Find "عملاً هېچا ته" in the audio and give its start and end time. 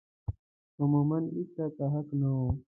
0.81-1.83